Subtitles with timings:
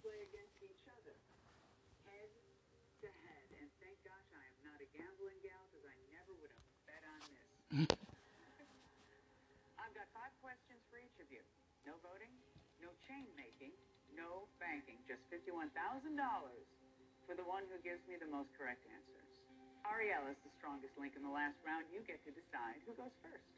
[0.00, 1.12] play against each other.
[2.08, 2.30] Head
[3.04, 3.44] to head.
[3.60, 7.04] And thank gosh I am not a gambling gal because I never would have bet
[7.04, 7.50] on this.
[9.80, 11.44] I've got five questions for each of you.
[11.84, 12.32] No voting,
[12.80, 13.72] no chain making,
[14.16, 14.96] no banking.
[15.04, 15.68] Just $51,000
[17.28, 19.20] for the one who gives me the most correct answers.
[19.88, 21.88] Ariel is the strongest link in the last round.
[21.88, 23.48] You get to decide who goes first.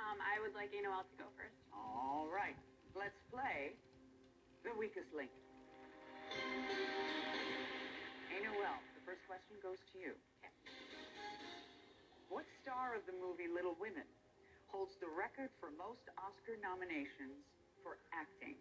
[0.00, 1.56] Um, I would like Noel to go first.
[1.76, 2.56] All right.
[2.96, 3.76] Let's play
[4.64, 5.32] the weakest link.
[8.62, 10.14] Noel, the first question goes to you.
[12.30, 14.06] What star of the movie Little Women
[14.70, 17.42] holds the record for most Oscar nominations
[17.82, 18.54] for acting?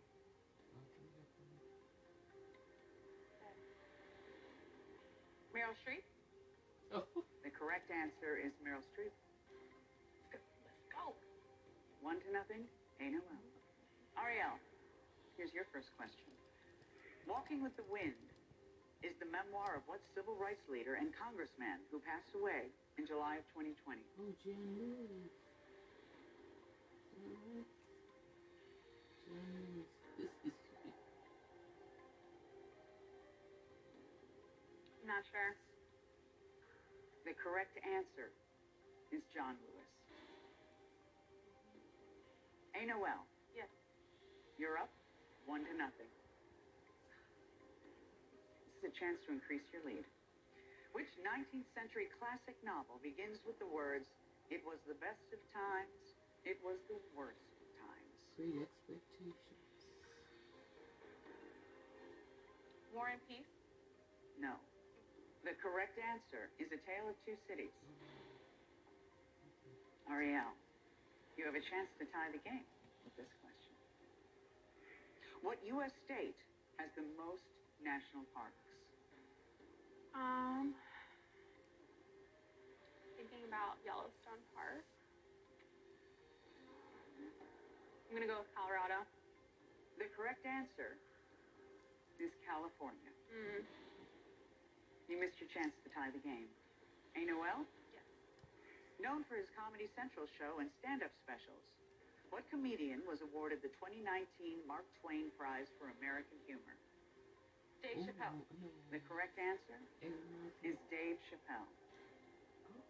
[5.53, 6.01] Meryl Streep?
[6.97, 7.05] Oh.
[7.45, 9.13] The correct answer is Meryl Streep.
[10.33, 10.49] Let's
[10.89, 11.13] go.
[12.01, 12.65] One to nothing.
[12.97, 13.37] Hey, Noel.
[14.17, 14.57] Ariel,
[15.37, 16.33] here's your first question.
[17.29, 18.30] Walking with the Wind
[19.01, 23.41] is the memoir of what civil rights leader and congressman who passed away in July
[23.41, 23.97] of 2020?
[24.21, 25.33] Oh, John Lewis.
[27.17, 27.69] John Lewis.
[30.17, 30.53] This is.
[35.05, 35.53] Not sure.
[37.25, 38.29] The correct answer
[39.09, 39.89] is John Lewis.
[42.73, 43.67] Hey, Noel, Yes.
[44.57, 44.89] you're up
[45.45, 46.07] one to nothing.
[48.81, 50.01] This is a chance to increase your lead.
[50.97, 54.09] Which 19th century classic novel begins with the words,
[54.49, 58.13] It was the best of times, it was the worst of times?
[58.41, 59.37] Great expectations.
[62.89, 63.53] War and Peace?
[64.41, 64.57] No.
[65.45, 67.77] The correct answer is A Tale of Two Cities.
[70.09, 70.57] Ariel,
[71.37, 72.65] you have a chance to tie the game
[73.05, 73.77] with this question.
[75.45, 75.93] What U.S.
[76.09, 76.41] state
[76.81, 77.45] has the most
[77.85, 78.60] national parks?
[80.11, 80.75] Um,
[83.15, 84.83] thinking about Yellowstone Park.
[88.11, 89.07] I'm gonna go with Colorado.
[89.95, 90.99] The correct answer
[92.19, 93.11] is California.
[93.31, 93.63] Mm.
[95.07, 96.51] You missed your chance to tie the game.
[97.15, 97.63] Hey, Noel?
[97.95, 98.03] Yes.
[98.99, 101.63] Known for his Comedy Central show and stand-up specials,
[102.31, 106.75] what comedian was awarded the 2019 Mark Twain Prize for American Humor?
[107.81, 108.37] Dave Oh, Chappelle.
[108.61, 108.69] no.
[108.91, 109.77] The correct answer
[110.63, 111.65] is Dave Chappelle.
[112.69, 112.81] Oh,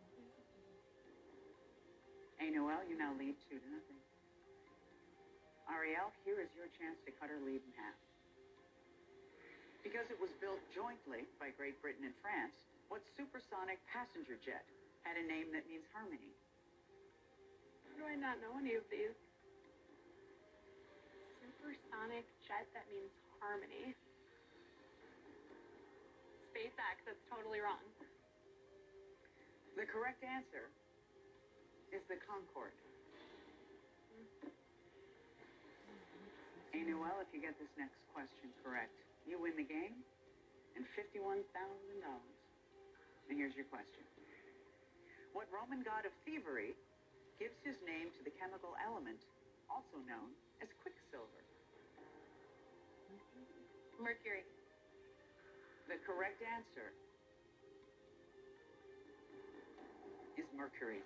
[2.37, 3.99] Hey, Noel, you now lead two to nothing.
[5.69, 7.95] Ariel, here is your chance to cut her lead in half.
[9.83, 12.53] Because it was built jointly by Great Britain and France,
[12.89, 14.65] what supersonic passenger jet
[15.05, 16.33] had a name that means harmony?
[17.87, 19.15] How do I not know any of these?
[21.39, 23.95] Supersonic jet that means harmony.
[26.61, 27.81] SpaceX, that's totally wrong.
[29.73, 30.69] The correct answer
[31.89, 32.77] is the Concorde.
[36.69, 38.93] Hey, Noel, if you get this next question correct,
[39.25, 40.05] you win the game
[40.77, 41.41] and $51,000.
[41.49, 44.05] And here's your question.
[45.33, 46.77] What Roman god of thievery
[47.41, 49.17] gives his name to the chemical element
[49.65, 50.29] also known
[50.61, 51.41] as quicksilver?
[53.97, 54.45] Mercury.
[55.91, 56.87] The correct answer
[60.39, 61.03] is mercury.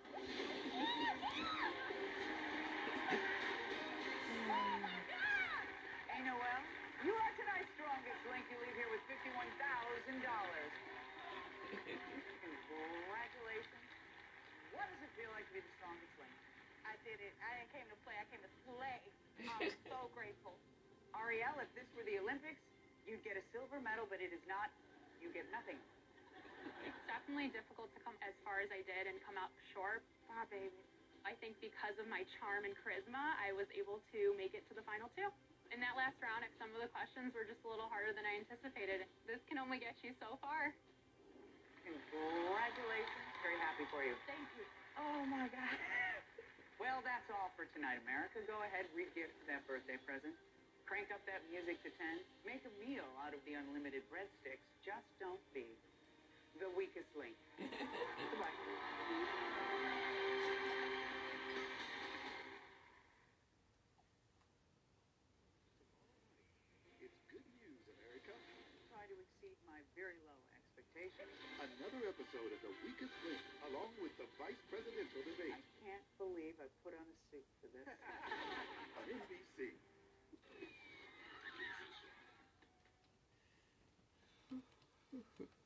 [6.05, 6.61] Hey, Noel,
[7.01, 8.45] you are tonight's strongest link.
[8.53, 9.57] You leave here with $51,000.
[12.45, 13.89] Congratulations.
[14.69, 16.37] What does it feel like to be the strongest link?
[16.85, 17.33] I did it.
[17.41, 18.13] I didn't came to play.
[18.21, 19.01] I came to slay.
[19.49, 20.53] I'm so grateful.
[21.17, 22.61] Ariel, if this were the Olympics,
[23.05, 24.69] you'd get a silver medal, but it is not.
[25.21, 25.77] You get nothing.
[26.85, 30.01] It's definitely difficult to come as far as I did and come out short.
[30.33, 30.73] Ah, baby.
[31.25, 34.77] I think because of my charm and charisma, I was able to make it to
[34.77, 35.25] the final two.
[35.73, 38.37] In that last round, some of the questions were just a little harder than I
[38.37, 39.01] anticipated.
[39.25, 40.69] This can only get you so far.
[41.81, 43.29] Congratulations.
[43.41, 44.13] Very happy for you.
[44.29, 44.65] Thank you.
[45.01, 45.77] Oh my God.
[46.77, 48.45] Well, that's all for tonight, America.
[48.45, 50.37] Go ahead, regift that birthday present.
[50.85, 51.97] Crank up that music to 10.
[52.45, 54.61] Make a meal out of the unlimited breadsticks.
[54.85, 55.65] Just don't be
[56.61, 57.35] the weakest link.
[57.57, 58.53] Goodbye.
[67.01, 68.33] It's good news, America.
[68.89, 71.29] Try to exceed my very low expectations.
[71.61, 76.55] Another episode of The Weakest Link, along with the vice presidential I debate can't believe
[76.57, 77.85] I put on a suit for this.
[77.85, 79.75] on NBC.
[85.15, 85.64] Mhm.